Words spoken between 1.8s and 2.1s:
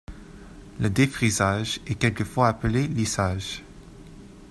est